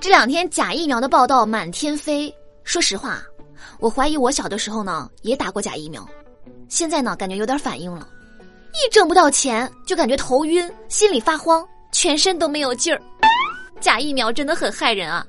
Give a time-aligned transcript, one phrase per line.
[0.00, 2.34] 这两天假疫苗的报道满天飞。
[2.64, 3.22] 说实话，
[3.78, 6.06] 我怀疑我小的时候呢也打过假疫苗，
[6.68, 8.08] 现在呢感觉有点反应了，
[8.72, 13.00] 一挣不到钱就感觉头晕、心里发慌、全身都没有劲儿。
[13.80, 15.24] 假疫苗真的很害人啊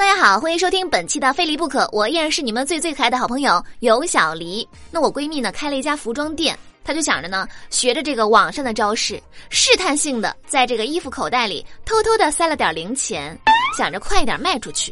[0.00, 4.66] 大家好，欢迎收听本期的《非离不可》，我依然是你们最最可爱的好朋友有小黎。
[4.90, 13.38] 那我闺蜜呢开了一家服装店，她就想着呢学着这个网上的招式，试探性的在这个衣服口袋里偷偷的塞了点零钱，
[13.76, 14.90] 想着快一点卖出去。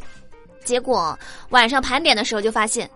[0.62, 1.18] 结果
[1.48, 2.86] 晚上盘点的时候就发现，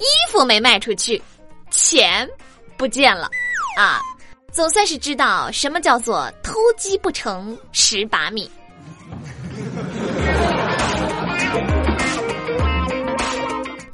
[0.00, 1.22] 衣服没卖出去，
[1.70, 2.28] 钱
[2.76, 3.30] 不见了
[3.78, 4.00] 啊！
[4.50, 8.50] 总算是知道什么叫做偷鸡不成蚀把米。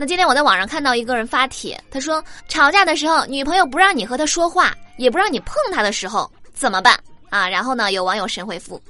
[0.03, 6.98] 那今天我在网上看到一个人发帖，他说吵架的时候，女朋友不让你和她说话，也不让你碰她的时候怎么办
[7.31, 7.48] 啊？
[7.48, 8.83] 然后呢，有网友神回复：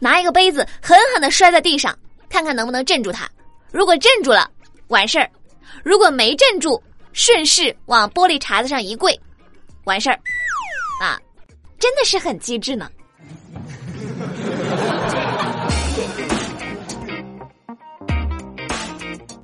[0.00, 1.96] 拿一个杯子狠狠的摔在地上，
[2.28, 3.30] 看看能不能镇住他。
[3.70, 4.50] 如果镇住了，
[4.88, 5.28] 完事儿；
[5.84, 9.16] 如果没镇住，顺势往玻璃碴子上一跪，
[9.84, 10.18] 完事儿。
[11.00, 11.16] 啊，
[11.78, 12.90] 真的是很机智呢。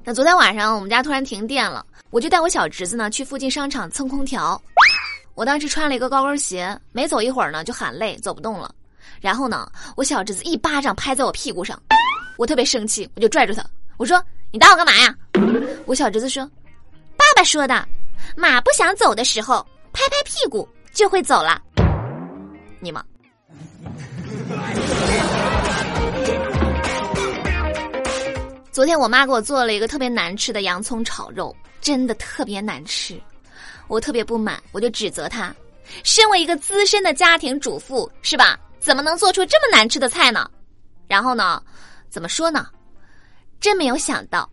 [0.04, 4.60] 那昨天晚上我们家突然停电了，我就带我小侄子呢去附近商场蹭空调。
[5.34, 8.74] 我当时穿了一个高跟鞋，没走一会儿呢就喊累，走不动了。
[9.20, 11.80] 然后呢，我小侄子一巴掌拍在我屁股上，
[12.36, 13.64] 我特别生气，我就拽住他，
[13.96, 15.14] 我说：“你打我干嘛呀？”
[15.86, 16.44] 我小侄子说
[17.16, 17.86] ：“爸爸说的，
[18.36, 21.62] 马不想走的时候，拍拍屁股就会走了。”
[22.82, 23.04] 你吗？
[28.72, 33.20] 昨天我妈给我做了一个特别难吃的洋葱炒肉，真的特别难吃，
[33.86, 35.54] 我特别不满，我就指责她。
[36.02, 38.58] 身为一个资深的家庭主妇，是吧？
[38.80, 40.50] 怎么能做出这么难吃的菜呢？
[41.06, 41.62] 然后呢，
[42.08, 42.66] 怎么说呢？
[43.60, 44.48] 真没有想到，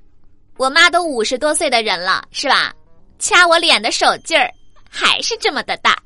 [0.57, 2.73] 我妈都五十多岁的人了，是吧？
[3.19, 4.51] 掐我脸的手劲儿
[4.89, 5.97] 还是这么的大。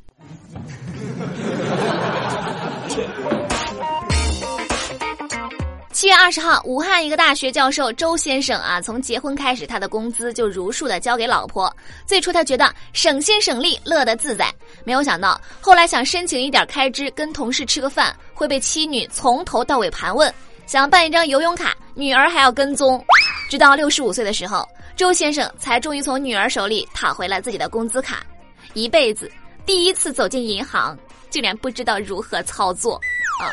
[6.03, 11.74] 七月二十号，武汉一个大学教授周先生啊，从结婚开始，他的工资就如数的交给老婆。
[12.06, 14.53] 最初他觉得省心省力，乐得自在，
[14.84, 20.30] 没有想到后来想申请一点开支，跟同事吃个饭，会被妻女从头到尾盘问；
[20.66, 23.02] 想办一张游泳卡，女儿还要跟踪。
[23.50, 28.25] 直到六十五岁的时候，周先生才终于从女儿手里讨回了自己的工资卡。
[28.74, 29.31] 一辈子
[29.66, 31.00] 第一次走进银行，
[31.30, 32.96] 竟然不知道如何操作
[33.40, 33.47] 啊！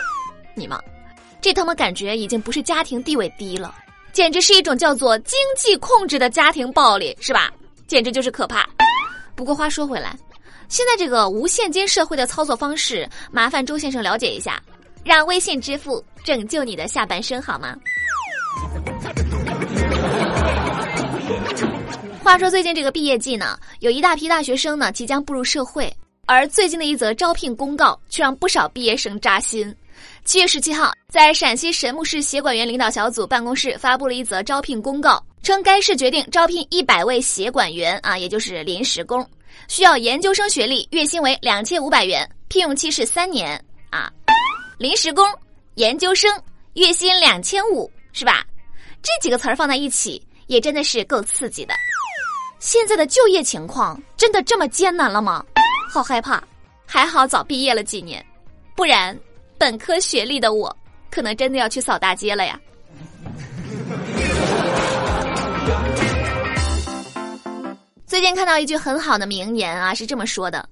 [0.53, 0.81] 你吗？
[1.41, 3.75] 这他妈感觉已经不是家庭地位低了，
[4.12, 7.51] 简直是一种叫做经济控制的家庭暴力，是吧？
[7.87, 8.69] 简直就是可怕。
[9.34, 10.15] 不过话说回来，
[10.69, 14.62] 现在这个无现金社会的操作方式，麻烦周先生了解一下，
[15.03, 17.75] 让微信支付拯救你的下半生好吗？
[22.23, 25.91] 话说最近这个毕业季呢，有一大批大学生呢即将步入社会，
[26.27, 29.75] 而最近的一则招聘公告却让不少毕业生扎心。
[30.25, 39.26] 七月十七号，在陕西神木市协管员领导小组办公室发布了一则招聘公告，称该市决定招聘一百位协管员啊，也就是临时工，
[39.66, 44.12] 需要研究生学历，月薪为两千五百元，聘用期是三年啊。
[44.78, 45.26] 临时工、
[45.75, 46.31] 研究生，
[46.75, 48.44] 月薪两千五，是吧？
[49.02, 51.75] 这几个词儿放在一起，也真的是够刺激的。
[52.60, 55.44] 现在的就业情况真的这么艰难了吗？
[55.91, 56.42] 好害怕，
[56.87, 58.25] 还好早毕业了几年，
[58.76, 59.19] 不然。
[59.60, 60.75] 本科学历的我，
[61.10, 62.59] 可能真的要去扫大街了呀。
[68.06, 70.66] 最近看到一句很好的名言啊，是这么说的：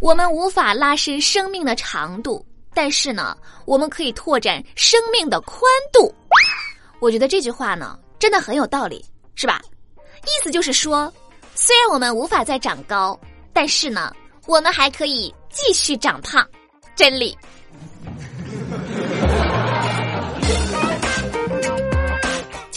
[0.00, 2.44] 我们无法拉伸生命的长度，
[2.74, 6.12] 但是呢，我们可以拓展生命的宽度。
[6.98, 9.04] 我觉得这句话呢，真的很有道理，
[9.36, 9.62] 是吧？
[10.24, 11.12] 意思就是说，
[11.54, 13.16] 虽然我们无法再长高，
[13.52, 14.12] 但是呢，
[14.48, 16.44] 我们还可以继续长胖。
[16.96, 17.38] 真理。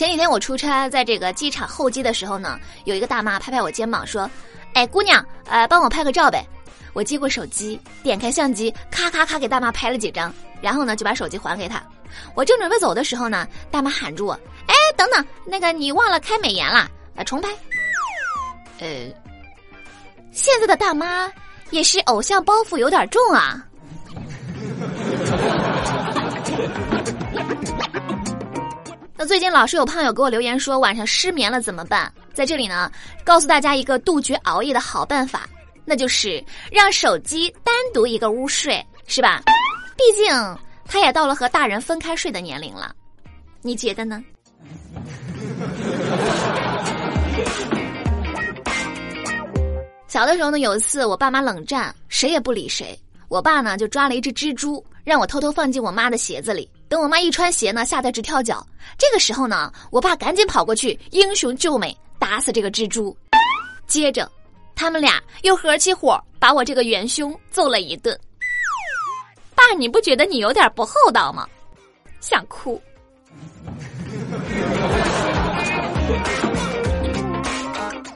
[0.06, 4.30] 前几天我出差，在这个机场候机的时候呢，有一个大妈拍拍我肩膀说
[4.75, 6.46] ：“哎，姑娘，呃，帮我拍个照呗。”
[6.94, 10.31] 我接过手机，点开相机，咔咔咔给大妈拍了几张，
[10.62, 11.81] 然后呢就把手机还给她。
[12.36, 17.50] 我正准备走的时候呢，大妈喊住我：“哎，等等，那个你忘了开美颜了，呃，重拍。”
[18.78, 18.88] 呃，
[20.31, 21.28] 现在的大妈
[21.72, 23.60] 也是偶像包袱有点重啊。
[29.25, 32.12] 最近老是有胖友给我留言说晚上失眠了怎么办？
[32.33, 32.92] 在这里呢，
[33.24, 35.50] 告诉大家一个杜绝熬夜的好办法，
[35.83, 39.42] 那就是让手机单独一个屋睡，是吧？
[39.98, 40.31] 毕竟
[40.86, 42.94] 他也到了和大人分开睡的年龄了，
[43.62, 44.24] 你觉得呢？
[50.07, 52.98] 小的时候呢，有一次我爸妈冷战，谁也不理谁，
[53.28, 56.69] 我爸呢就抓了一只蜘蛛，让我偷偷放进我妈的鞋子里。
[56.88, 58.66] 等我妈一穿鞋呢，吓得直跳脚。
[58.98, 63.18] 这个时候呢，我爸赶紧跑过去，英雄救美，打死这个蜘蛛。
[63.88, 64.32] 接着，
[64.76, 68.18] 他们俩又合起伙把我这个元凶揍了一顿。
[69.56, 71.48] 爸，你不觉得你有点不厚道吗？
[72.20, 72.80] 想哭。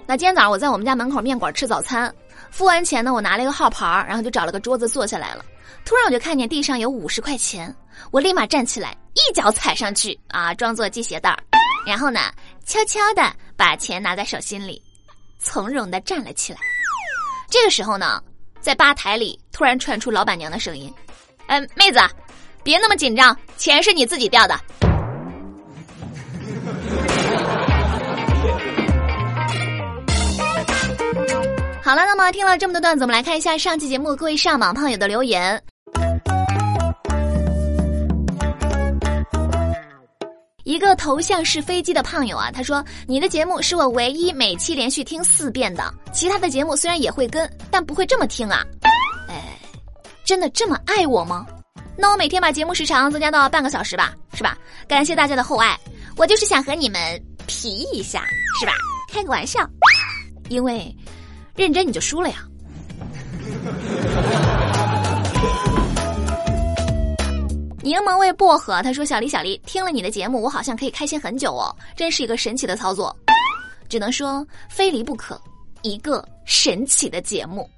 [0.05, 2.13] 那今天早上我在我们家门口面馆吃早餐，
[2.49, 5.45] 付完钱呢，我拿了一个号牌然后就找了个桌子坐下来了。
[5.85, 7.73] 突然我就看见地上有五十块钱，
[8.11, 11.37] 我立马站起来，一脚踩上去啊，装作系鞋带儿，
[11.85, 12.31] 然后呢，
[12.65, 14.81] 悄悄的把钱拿在手心里，
[15.39, 16.59] 从容的站了起来。
[17.49, 18.21] 这个时候呢，
[18.61, 20.93] 在吧台里突然传出老板娘的声音
[21.47, 21.99] ：“嗯，妹子，
[22.63, 24.59] 别那么紧张，钱是你自己掉的。
[31.83, 35.61] ”好了，那么听了这么多段子，我们来看一下上期节目各位上榜胖友的留言。
[40.69, 48.63] 一个头像是飞机的胖友啊，他说：“你的节目是我唯一每期连续听四遍的，其他的节目虽然也会跟，但不会这么听啊。”
[49.27, 49.57] 哎，
[50.23, 51.43] 真的这么爱我吗？
[51.97, 54.55] 那我每天把节目时长增加到半个小时吧，是吧？
[54.87, 55.75] 感谢大家的厚爱，
[56.15, 58.23] 我就是想和你们皮一下，
[58.59, 58.73] 是吧？
[59.11, 59.67] 开个玩笑，
[60.49, 60.95] 因为。
[61.55, 62.45] 认真你就输了呀！
[67.89, 73.15] 柠檬味薄荷，他说：“小黎，小黎，听了你的节目，我好像可以开心很久哦，真是一个神奇的操作，
[73.89, 75.41] 只能说非离不可，
[75.81, 77.67] 一个神奇的节目。”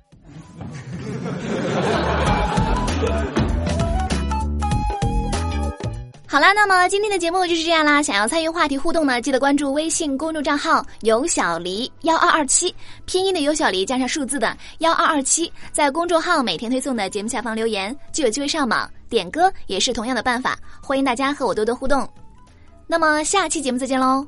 [6.27, 8.03] 好啦，那么今天的节目就是这样啦。
[8.03, 12.75] 想要参与话题互动呢，记得关注微信公众账号“有小黎幺二二七”，
[13.07, 20.57] 拼音的有小黎加上数字的幺二二七，在公众号每天推送的节目下方留言，就有机会上榜点歌，也是同样的办法。
[20.81, 22.07] 欢迎大家和我多多互动。
[22.87, 24.25] 那么下期节目再见喽，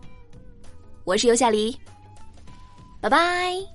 [1.06, 1.75] 我是游夏黎，
[3.01, 3.72] 拜拜。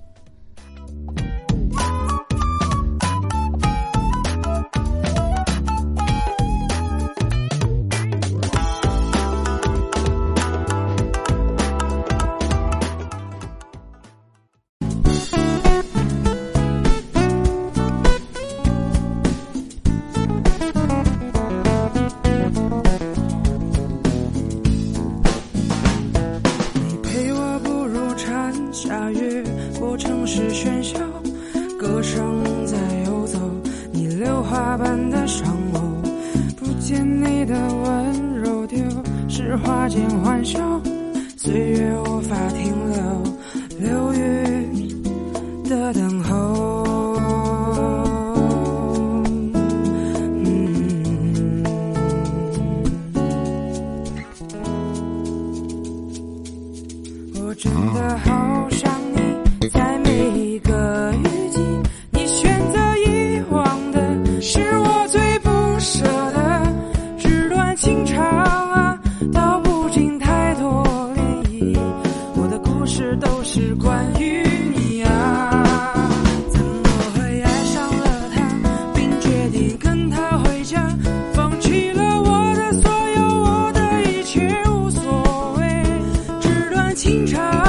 [30.39, 30.97] 是喧嚣，
[31.77, 33.37] 歌声在游走，
[33.91, 35.81] 你榴花般的双眸，
[36.55, 38.77] 不见你的温柔丢，
[39.27, 40.59] 是花间欢笑。
[86.99, 87.68] 清茶